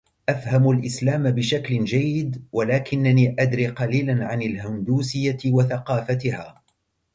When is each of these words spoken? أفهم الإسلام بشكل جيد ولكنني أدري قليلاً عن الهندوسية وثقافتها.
أفهم 0.29 0.69
الإسلام 0.71 1.31
بشكل 1.31 1.83
جيد 1.85 2.43
ولكنني 2.51 3.35
أدري 3.39 3.67
قليلاً 3.67 4.25
عن 4.25 4.41
الهندوسية 4.41 5.37
وثقافتها. 5.45 6.61